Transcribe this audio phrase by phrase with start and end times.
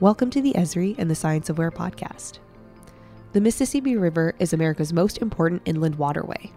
[0.00, 2.38] Welcome to the Esri and the Science of Where podcast.
[3.34, 6.50] The Mississippi River is America's most important inland waterway.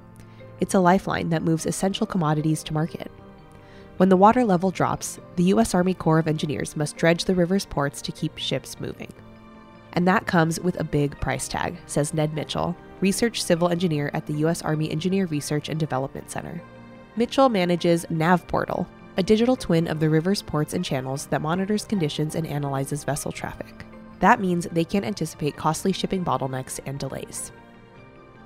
[0.62, 3.12] It's a lifeline that moves essential commodities to market.
[3.98, 5.76] When the water level drops, the U.S.
[5.76, 9.12] Army Corps of Engineers must dredge the river's ports to keep ships moving.
[9.92, 14.26] And that comes with a big price tag, says Ned Mitchell, research civil engineer at
[14.26, 14.62] the U.S.
[14.62, 16.62] Army Engineer Research and Development Center.
[17.18, 22.36] Mitchell manages NavPortal, a digital twin of the river's ports and channels that monitors conditions
[22.36, 23.86] and analyzes vessel traffic.
[24.20, 27.52] That means they can anticipate costly shipping bottlenecks and delays.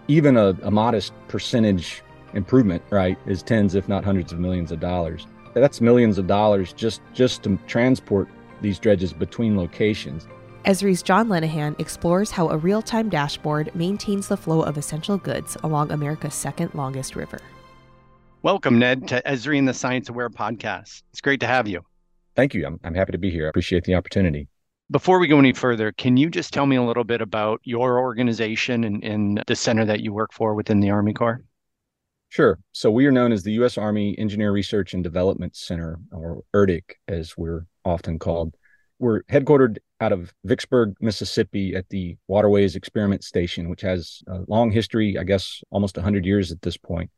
[0.08, 2.04] Even a, a modest percentage
[2.34, 5.28] improvement, right, is tens, if not hundreds of millions of dollars.
[5.54, 8.28] That's millions of dollars just, just to transport
[8.62, 10.28] these dredges between locations.
[10.66, 15.56] Esri's John Lenahan explores how a real time dashboard maintains the flow of essential goods
[15.64, 17.40] along America's second longest river.
[18.44, 21.02] Welcome, Ned, to Esri and the Science of Where podcast.
[21.10, 21.82] It's great to have you.
[22.36, 22.68] Thank you.
[22.68, 23.48] I'm, I'm happy to be here.
[23.48, 24.48] I appreciate the opportunity.
[24.92, 28.00] Before we go any further, can you just tell me a little bit about your
[28.00, 31.42] organization and, and the center that you work for within the Army Corps?
[32.30, 32.60] Sure.
[32.74, 33.76] So we are known as the U.S.
[33.76, 38.54] Army Engineer Research and Development Center, or ERDIC, as we're often called.
[39.00, 44.72] We're headquartered out of Vicksburg, Mississippi, at the Waterways Experiment Station, which has a long
[44.72, 47.10] history, I guess almost 100 years at this point.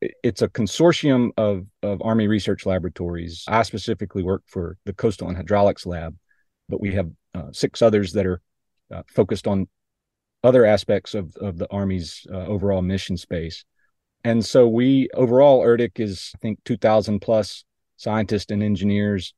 [0.00, 3.44] It's a consortium of, of Army research laboratories.
[3.48, 6.16] I specifically work for the Coastal and Hydraulics Lab,
[6.68, 8.40] but we have uh, six others that are
[8.92, 9.68] uh, focused on
[10.44, 13.64] other aspects of, of the Army's uh, overall mission space.
[14.22, 17.64] And so we overall, ERDIC is, I think, 2,000 plus
[17.96, 19.34] scientists and engineers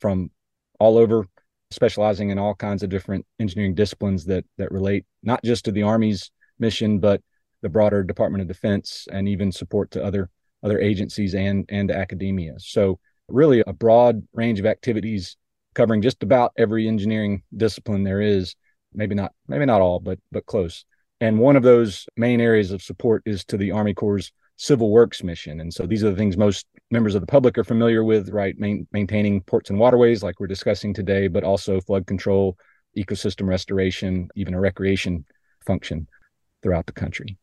[0.00, 0.30] from
[0.78, 1.26] all over,
[1.70, 5.82] specializing in all kinds of different engineering disciplines that that relate not just to the
[5.82, 7.22] Army's mission, but
[7.62, 10.30] the broader Department of Defense and even support to other
[10.62, 12.54] other agencies and and academia.
[12.58, 15.36] So really a broad range of activities
[15.74, 18.54] covering just about every engineering discipline there is.
[18.92, 20.84] Maybe not maybe not all, but but close.
[21.20, 25.22] And one of those main areas of support is to the Army Corps' civil works
[25.22, 25.60] mission.
[25.60, 28.58] And so these are the things most members of the public are familiar with, right?
[28.58, 32.56] Main, maintaining ports and waterways, like we're discussing today, but also flood control,
[32.96, 35.24] ecosystem restoration, even a recreation
[35.64, 36.06] function
[36.62, 37.38] throughout the country.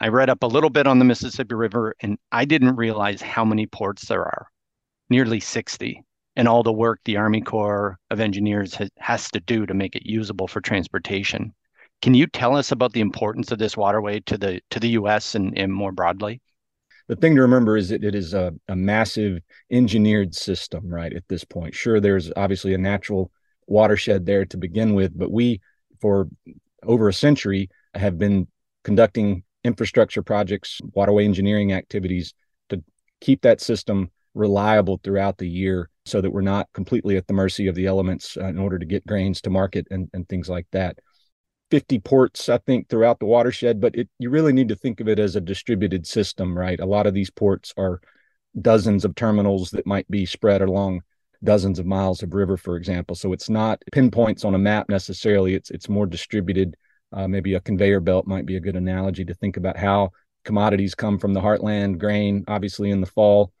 [0.00, 3.44] I read up a little bit on the Mississippi River and I didn't realize how
[3.44, 4.46] many ports there are
[5.10, 6.04] nearly 60
[6.36, 10.06] and all the work the Army Corps of Engineers has, to do to make it
[10.06, 11.52] usable for transportation.
[12.00, 15.34] Can you tell us about the importance of this waterway to the to the U.S.
[15.34, 16.40] and, and more broadly?
[17.08, 19.40] The thing to remember is that it is a, a massive
[19.72, 21.12] engineered system, right?
[21.12, 23.32] At this point, sure, there's obviously a natural
[23.66, 25.60] watershed there to begin with, but we,
[26.00, 26.28] for
[26.84, 28.46] over a century, have been
[28.84, 32.34] conducting infrastructure projects, waterway engineering activities
[32.70, 32.82] to
[33.20, 37.68] keep that system reliable throughout the year so that we're not completely at the mercy
[37.68, 40.66] of the elements uh, in order to get grains to market and, and things like
[40.72, 40.98] that.
[41.70, 45.08] 50 ports, I think, throughout the watershed, but it, you really need to think of
[45.08, 46.80] it as a distributed system, right?
[46.80, 48.00] A lot of these ports are
[48.60, 51.02] dozens of terminals that might be spread along
[51.44, 53.14] dozens of miles of river, for example.
[53.14, 55.54] So it's not pinpoints on a map necessarily.
[55.54, 56.76] It's it's more distributed.
[57.12, 60.10] Uh, maybe a conveyor belt might be a good analogy to think about how
[60.44, 63.52] commodities come from the heartland, grain, obviously in the fall,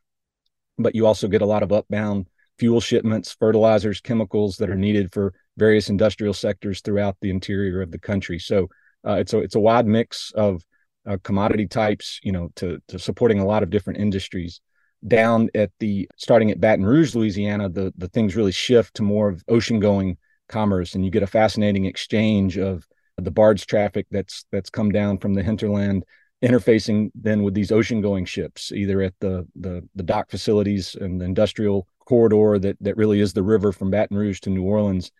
[0.78, 2.26] but you also get a lot of upbound
[2.58, 7.90] fuel shipments, fertilizers, chemicals that are needed for various industrial sectors throughout the interior of
[7.90, 8.38] the country.
[8.38, 8.68] So
[9.06, 10.62] uh, it's a it's a wide mix of
[11.08, 14.60] uh, commodity types, you know, to to supporting a lot of different industries.
[15.06, 19.28] Down at the starting at Baton Rouge, Louisiana, the the things really shift to more
[19.28, 22.84] of ocean going commerce, and you get a fascinating exchange of
[23.18, 26.04] the barge traffic that's that's come down from the hinterland
[26.42, 31.20] interfacing then with these ocean going ships either at the the the dock facilities and
[31.20, 35.10] the industrial corridor that that really is the river from Baton Rouge to New Orleans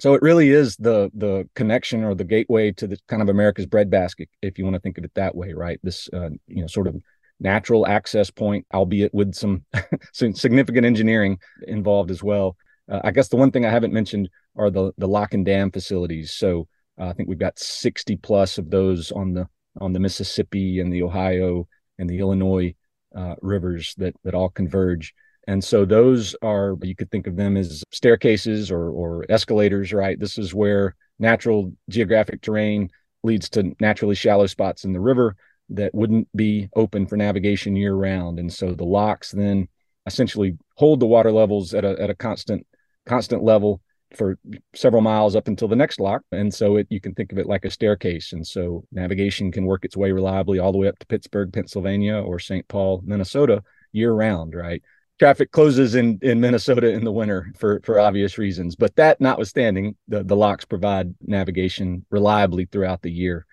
[0.00, 3.66] so it really is the the connection or the gateway to the kind of America's
[3.66, 5.78] breadbasket, if you want to think of it that way, right?
[5.82, 6.96] This uh, you know sort of
[7.40, 9.64] natural access point, albeit with some,
[10.12, 12.56] significant engineering involved as well.
[12.88, 15.70] Uh, I guess the one thing I haven't mentioned are the the lock and dam
[15.70, 16.32] facilities.
[16.32, 16.66] So
[16.98, 19.48] uh, I think we've got 60 plus of those on the
[19.80, 21.66] on the Mississippi and the Ohio
[21.98, 22.74] and the Illinois
[23.14, 25.14] uh, rivers that that all converge
[25.46, 30.18] and so those are, you could think of them as staircases or, or escalators, right?
[30.18, 32.90] This is where natural geographic terrain
[33.22, 35.36] leads to naturally shallow spots in the river
[35.70, 38.38] that wouldn't be open for navigation year round.
[38.38, 39.68] And so the locks then
[40.06, 42.66] essentially hold the water levels at a, at a constant,
[43.06, 43.80] constant level
[44.16, 44.38] for
[44.74, 46.22] several miles up until the next lock.
[46.32, 48.32] And so it, you can think of it like a staircase.
[48.32, 52.16] And so navigation can work its way reliably all the way up to Pittsburgh, Pennsylvania
[52.16, 52.66] or St.
[52.68, 53.62] Paul, Minnesota
[53.92, 54.82] year round, right?
[55.18, 58.76] traffic closes in in Minnesota in the winter for for obvious reasons.
[58.76, 63.46] But that notwithstanding, the the locks provide navigation reliably throughout the year.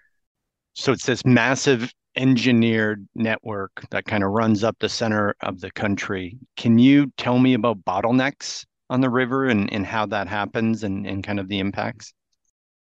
[0.73, 5.71] So it's this massive engineered network that kind of runs up the center of the
[5.71, 6.37] country.
[6.57, 11.07] Can you tell me about bottlenecks on the river and, and how that happens and,
[11.07, 12.13] and kind of the impacts?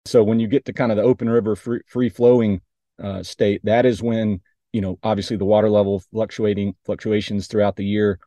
[0.06, 2.62] So when you get to kind of the open river free, free flowing
[3.04, 4.42] uh, state, that is when
[4.72, 8.18] you know obviously the water level fluctuating fluctuations throughout the year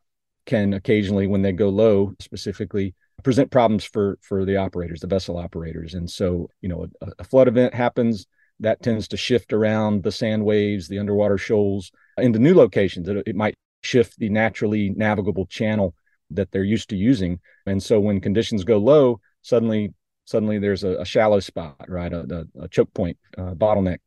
[0.45, 5.39] can occasionally, when they go low, specifically present problems for for the operators, the vessel
[5.39, 5.95] operators.
[5.95, 8.27] And so, you know, a, a flood event happens
[8.61, 13.09] that tends to shift around the sand waves, the underwater shoals into new locations.
[13.09, 15.95] It, it might shift the naturally navigable channel
[16.37, 17.41] that they're used to using.
[17.67, 19.95] And so, when conditions go low, suddenly
[20.25, 23.99] suddenly there's a, a shallow spot, right, a, a, a choke point, uh, bottleneck.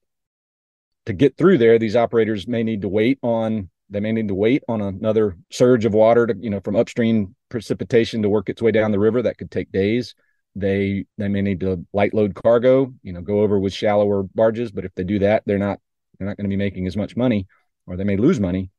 [1.07, 4.35] To get through there, these operators may need to wait on they may need to
[4.35, 8.61] wait on another surge of water to, you know, from upstream precipitation to work its
[8.61, 9.21] way down the river.
[9.21, 10.15] That could take days.
[10.55, 14.71] They they may need to light load cargo, you know, go over with shallower barges.
[14.71, 15.79] But if they do that, they're not
[16.17, 17.47] they're not going to be making as much money,
[17.85, 18.71] or they may lose money.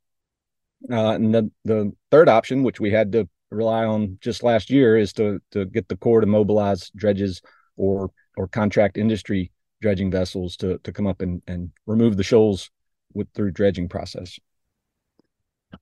[0.90, 4.96] Uh, and the the third option, which we had to rely on just last year,
[4.96, 7.40] is to to get the Corps to mobilize dredges
[7.76, 12.70] or or contract industry dredging vessels to to come up and and remove the shoals
[13.14, 14.38] with through dredging process.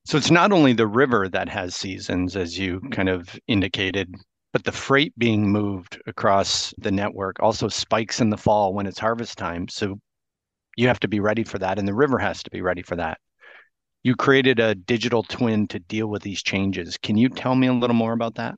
[0.05, 4.13] So it's not only the river that has seasons, as you kind of indicated,
[4.51, 8.99] but the freight being moved across the network also spikes in the fall when it's
[8.99, 9.67] harvest time.
[9.67, 9.99] So
[10.75, 12.95] you have to be ready for that, and the river has to be ready for
[12.95, 13.19] that.
[14.05, 16.95] You created a digital twin to deal with these changes.
[16.97, 18.55] Can you tell me a little more about that?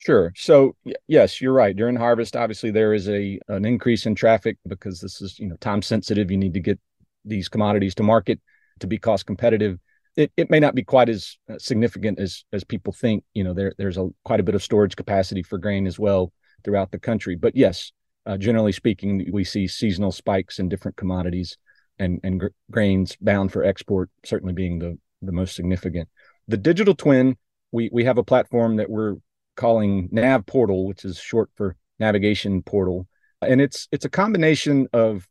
[0.00, 0.32] Sure.
[0.36, 0.74] So
[1.06, 1.74] yes, you're right.
[1.74, 5.56] During harvest, obviously there is a an increase in traffic because this is you know
[5.60, 6.30] time sensitive.
[6.30, 6.80] You need to get
[7.24, 8.40] these commodities to market
[8.80, 9.78] to be cost competitive
[10.18, 13.22] it, it may not be quite as uh, significant as as people think.
[13.34, 16.32] You know, there there's a quite a bit of storage capacity for grain as well
[16.64, 17.36] throughout the country.
[17.36, 17.92] But yes,
[18.26, 21.56] uh, generally speaking, we see seasonal spikes in different commodities
[21.98, 26.08] and and gr- grains bound for export certainly being the the most significant.
[26.46, 27.36] The digital twin,
[27.72, 29.16] we we have a platform that we're
[29.56, 33.06] calling Nav Portal, which is short for navigation portal,
[33.42, 35.26] and it's it's a combination of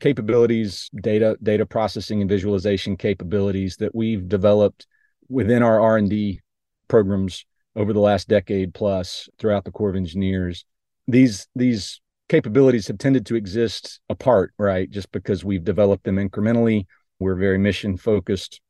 [0.00, 4.86] capabilities, data data processing and visualization capabilities that we've developed
[5.28, 6.40] within our R&D
[6.88, 10.64] programs over the last decade plus throughout the Corps of Engineers.
[11.08, 12.00] These these
[12.32, 14.88] capabilities have tended to exist apart, right?
[14.90, 16.86] Just because we've developed them incrementally.
[17.20, 18.62] We're very mission focused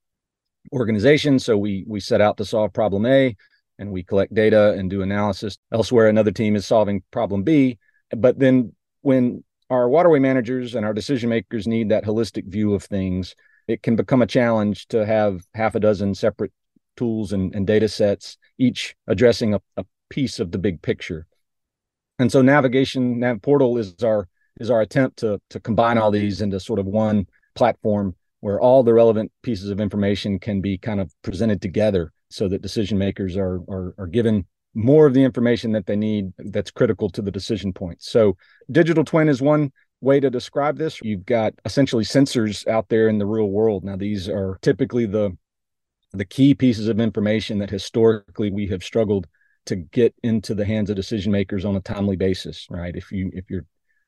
[0.73, 3.37] organization, so we we set out to solve problem A
[3.79, 5.56] and we collect data and do analysis.
[5.73, 7.79] Elsewhere another team is solving problem B,
[8.11, 8.73] but then
[9.03, 13.37] when our waterway managers and our decision makers need that holistic view of things.
[13.69, 16.53] It can become a challenge to have half a dozen separate
[16.97, 21.29] tools and, and data sets, each addressing a, a piece of the big picture.
[22.22, 24.28] And so navigation nav portal is our
[24.60, 27.26] is our attempt to to combine all these into sort of one
[27.56, 32.46] platform where all the relevant pieces of information can be kind of presented together so
[32.46, 36.70] that decision makers are are, are given more of the information that they need that's
[36.70, 38.00] critical to the decision point.
[38.00, 38.36] So,
[38.70, 41.00] digital twin is one way to describe this.
[41.02, 43.82] You've got essentially sensors out there in the real world.
[43.82, 45.36] Now, these are typically the
[46.12, 49.26] the key pieces of information that historically we have struggled
[49.67, 52.95] to get into the hands of decision makers on a timely basis, right?
[52.95, 53.66] If you if you're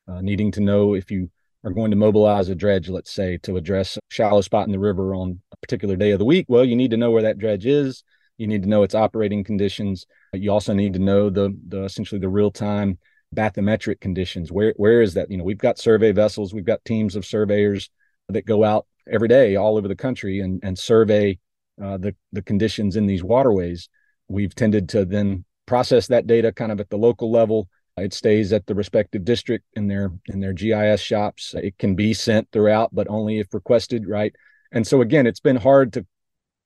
[0.09, 1.31] uh, needing to know if you
[1.65, 4.79] are going to mobilize a dredge, let's say, to address a shallow spot in the
[4.79, 7.39] river on a particular day of the week, well, you need to know where that
[7.39, 8.05] dredge is
[8.37, 10.07] you need to know its operating conditions.
[10.33, 12.99] You also need to know the the essentially the real time
[13.35, 14.51] bathymetric conditions.
[14.51, 15.31] Where where is that?
[15.31, 17.91] You know, we've got survey vessels, we've got teams of surveyors
[18.29, 21.39] that go out every day all over the country and and survey
[21.83, 23.89] uh, the the conditions in these waterways.
[24.35, 27.69] We've tended to then process that data kind of at the local level.
[27.97, 31.55] It stays at the respective district in their in their GIS shops.
[31.57, 34.35] It can be sent throughout, but only if requested, right?
[34.73, 36.05] And so again, it's been hard to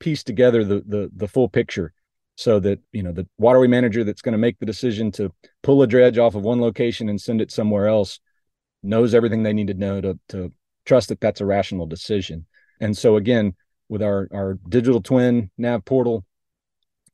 [0.01, 1.93] piece together the the the full picture
[2.37, 5.31] so that you know the waterway manager that's going to make the decision to
[5.63, 8.21] pull a dredge off of one location and send it somewhere else
[8.83, 10.53] knows everything they need to know to to
[10.85, 12.47] trust that that's a rational decision
[12.81, 13.53] and so again
[13.89, 16.25] with our our digital twin nav portal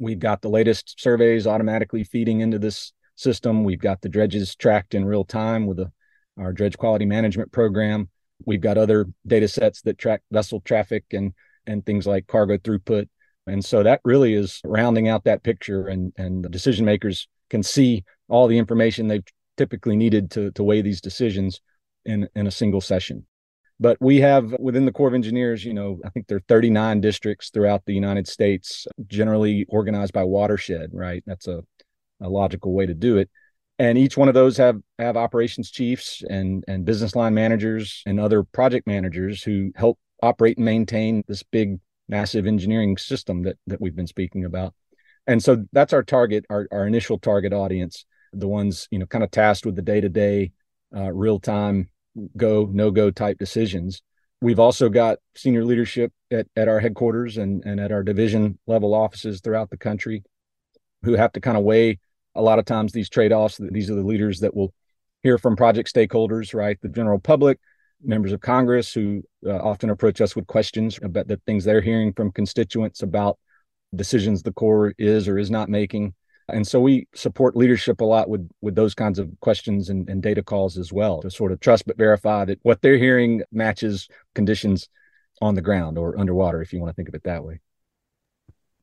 [0.05, 4.95] we've got the latest surveys automatically feeding into this system we've got the dredges tracked
[4.95, 5.91] in real time with a,
[6.39, 8.09] our dredge quality management program
[8.47, 11.33] we've got other data sets that track vessel traffic and
[11.67, 13.09] and things like cargo throughput.
[13.47, 17.63] And so that really is rounding out that picture, and and the decision makers can
[17.63, 19.25] see all the information they've
[19.57, 21.61] typically needed to to weigh these decisions
[22.05, 23.27] in in a single session.
[23.81, 27.01] But we have within the Corps of Engineers, you know, I think there are 39
[27.01, 31.25] districts throughout the United States, generally organized by watershed, right?
[31.27, 31.63] That's a,
[32.21, 33.31] a logical way to do it.
[33.79, 38.21] And each one of those have have operations chiefs and and business line managers and
[38.21, 43.81] other project managers who help operate and maintain this big, massive engineering system that that
[43.81, 44.75] we've been speaking about.
[45.27, 49.25] And so that's our target, our, our initial target audience, the ones, you know, kind
[49.25, 50.53] of tasked with the day-to-day
[50.95, 51.89] uh, real-time
[52.37, 54.03] go no go type decisions.
[54.41, 58.95] We've also got senior leadership at, at our headquarters and, and at our division level
[58.95, 60.23] offices throughout the country
[61.03, 61.99] who have to kind of weigh
[62.35, 64.73] a lot of times these trade-offs these are the leaders that will
[65.23, 66.79] hear from project stakeholders right?
[66.83, 67.59] The general public
[68.03, 72.13] members of congress who uh, often approach us with questions about the things they're hearing
[72.13, 73.39] from constituents about
[73.95, 76.13] decisions the corps is or is not making
[76.49, 80.23] and so we support leadership a lot with with those kinds of questions and, and
[80.23, 84.09] data calls as well to sort of trust but verify that what they're hearing matches
[84.35, 84.89] conditions
[85.41, 87.61] on the ground or underwater, if you want to think of it that way.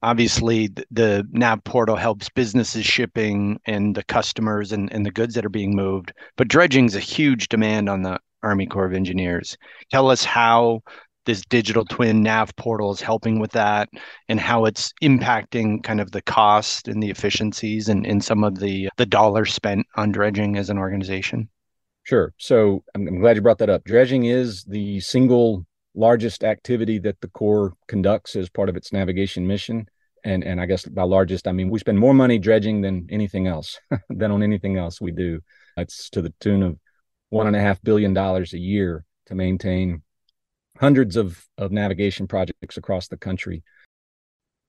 [0.03, 5.45] Obviously, the NAV portal helps businesses shipping and the customers and, and the goods that
[5.45, 6.11] are being moved.
[6.37, 9.57] But dredging is a huge demand on the Army Corps of Engineers.
[9.91, 10.81] Tell us how
[11.31, 13.87] this digital twin nav portal is helping with that
[14.27, 18.59] and how it's impacting kind of the cost and the efficiencies and, in some of
[18.59, 21.47] the the dollars spent on dredging as an organization.
[22.03, 22.33] Sure.
[22.37, 23.85] So I'm, I'm glad you brought that up.
[23.85, 29.47] Dredging is the single largest activity that the corps conducts as part of its navigation
[29.47, 29.87] mission.
[30.25, 33.47] And and i guess by largest i mean we spend more money dredging than anything
[33.47, 35.39] else than on anything else we do.
[35.77, 36.77] It's to the tune of
[37.29, 40.03] one and a half billion dollars a year to maintain
[40.81, 43.63] hundreds of, of navigation projects across the country.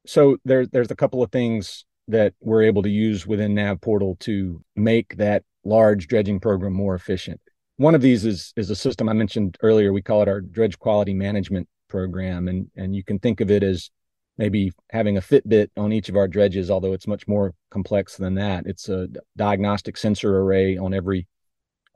[0.06, 4.16] So there, there's a couple of things that we're able to use within Nav Portal
[4.20, 7.40] to make that large dredging program more efficient.
[7.76, 9.92] One of these is is a system I mentioned earlier.
[9.92, 13.62] We call it our dredge quality management program, and and you can think of it
[13.62, 13.90] as
[14.36, 18.34] maybe having a Fitbit on each of our dredges, although it's much more complex than
[18.34, 18.66] that.
[18.66, 21.26] It's a diagnostic sensor array on every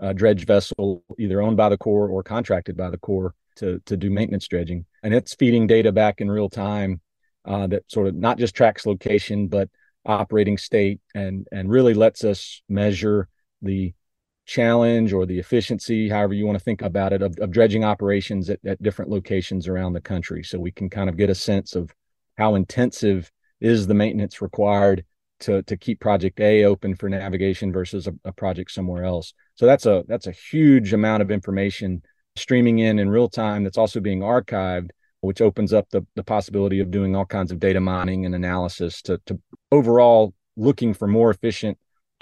[0.00, 3.96] uh, dredge vessel, either owned by the Corps or contracted by the Corps, to to
[3.96, 7.00] do maintenance dredging, and it's feeding data back in real time
[7.44, 9.68] uh, that sort of not just tracks location but
[10.04, 13.28] operating state and and really lets us measure
[13.62, 13.92] the
[14.46, 18.48] challenge or the efficiency, however you want to think about it, of, of dredging operations
[18.48, 20.44] at, at different locations around the country.
[20.44, 21.92] So we can kind of get a sense of
[22.38, 25.04] how intensive is the maintenance required
[25.40, 29.34] to to keep project A open for navigation versus a, a project somewhere else.
[29.54, 32.02] So that's a that's a huge amount of information
[32.36, 34.90] streaming in in real time that's also being archived
[35.20, 39.02] which opens up the, the possibility of doing all kinds of data mining and analysis
[39.02, 39.40] to, to
[39.72, 41.76] overall looking for more efficient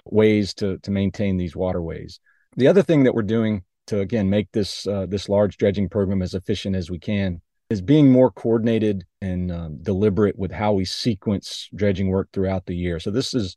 [0.06, 2.20] ways to, to maintain these waterways.
[2.56, 6.22] The other thing that we're doing to again make this uh, this large dredging program
[6.22, 10.84] as efficient as we can is being more coordinated and um, deliberate with how we
[10.84, 12.98] sequence dredging work throughout the year.
[12.98, 13.56] So this is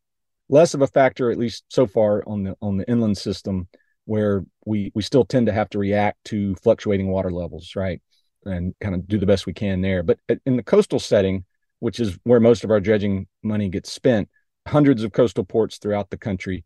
[0.50, 3.68] less of a factor, at least so far, on the on the inland system
[4.08, 8.02] where we we still tend to have to react to fluctuating water levels, right?
[8.46, 10.02] And kind of do the best we can there.
[10.02, 11.44] But in the coastal setting,
[11.80, 14.30] which is where most of our dredging money gets spent,
[14.66, 16.64] hundreds of coastal ports throughout the country.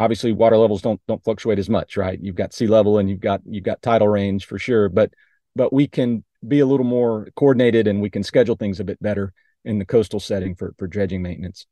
[0.00, 2.18] Obviously, water levels don't don't fluctuate as much, right?
[2.22, 5.12] You've got sea level and you've got you've got tidal range for sure, but
[5.54, 9.00] but we can be a little more coordinated and we can schedule things a bit
[9.02, 9.34] better
[9.66, 11.66] in the coastal setting for for dredging maintenance.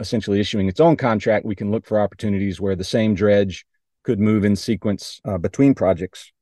[0.00, 3.66] Essentially, issuing its own contract, we can look for opportunities where the same dredge
[4.06, 6.32] could move in sequence uh, between projects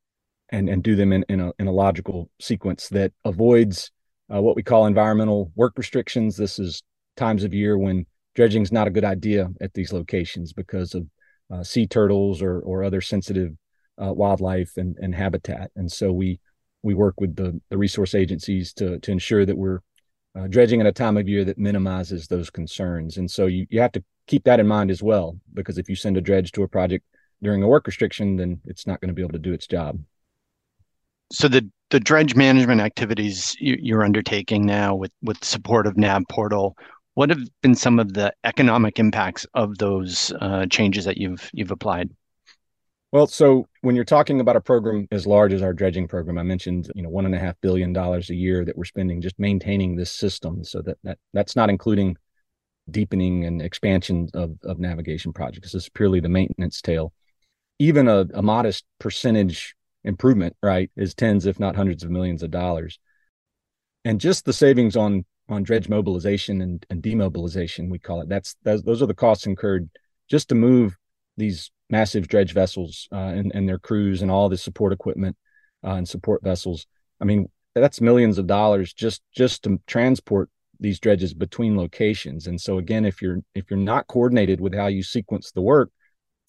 [0.51, 3.91] and and do them in, in a in a logical sequence that avoids
[4.33, 6.37] uh, what we call environmental work restrictions.
[6.37, 6.83] This is
[7.17, 8.05] times of year when
[8.35, 11.07] dredging is not a good idea at these locations because of
[11.51, 13.53] uh, sea turtles or or other sensitive
[13.97, 15.71] uh, wildlife and, and habitat.
[15.75, 16.39] And so we
[16.83, 19.81] we work with the the resource agencies to to ensure that we're
[20.39, 23.17] uh, dredging at a time of year that minimizes those concerns.
[23.17, 25.97] And so you you have to keep that in mind as well because if you
[25.97, 27.05] send a dredge to a project
[27.43, 29.99] during a work restriction, then it's not going to be able to do its job.
[31.33, 36.23] So the the dredge management activities you, are undertaking now with with support of NAV
[36.29, 36.77] portal,
[37.15, 41.71] what have been some of the economic impacts of those uh, changes that you've you've
[41.71, 42.11] applied?
[43.13, 46.43] Well, so when you're talking about a program as large as our dredging program, I
[46.43, 49.39] mentioned you know one and a half billion dollars a year that we're spending just
[49.39, 50.65] maintaining this system.
[50.65, 52.17] So that that that's not including
[52.91, 55.73] deepening and expansion of, of navigation projects.
[55.73, 57.13] This is purely the maintenance tail
[57.79, 62.51] even a, a modest percentage improvement, right, is tens, if not hundreds of millions of
[62.51, 62.99] dollars.
[64.05, 68.29] And just the savings on on dredge mobilization and, and demobilization, we call it.
[68.29, 69.91] That's, that's those are the costs incurred
[70.29, 70.97] just to move
[71.37, 75.37] these massive dredge vessels uh, and, and their crews and all the support equipment
[75.85, 76.87] uh, and support vessels.
[77.21, 80.49] I mean, that's millions of dollars just just to transport
[80.81, 82.47] these dredges between locations.
[82.47, 85.91] And so again, if you're if you're not coordinated with how you sequence the work,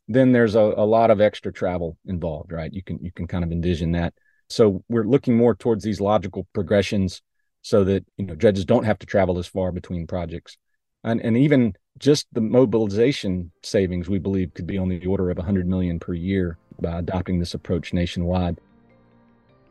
[0.07, 2.71] then there's a, a lot of extra travel involved, right?
[2.71, 4.13] You can you can kind of envision that.
[4.49, 7.21] So we're looking more towards these logical progressions
[7.61, 10.57] so that you know dredges don't have to travel as far between projects.
[11.03, 15.37] And and even just the mobilization savings we believe could be on the order of
[15.37, 18.59] 100 million per year by adopting this approach nationwide.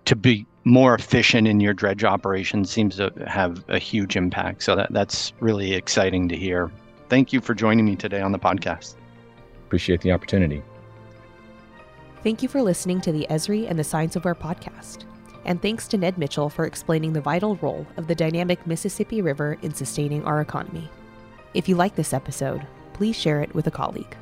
[0.07, 4.62] To be more efficient in your dredge operation seems to have a huge impact.
[4.62, 6.71] So that, that's really exciting to hear.
[7.09, 8.97] Thank you for joining me today on the podcast.
[9.75, 10.62] Appreciate the opportunity.
[12.23, 15.02] Thank you for listening to the Esri and the Science of Where podcast.
[15.47, 19.59] And thanks to Ned Mitchell for explaining the vital role of the dynamic Mississippi River
[19.62, 20.88] in sustaining our economy.
[21.54, 24.16] If you like this episode, please share it with a colleague.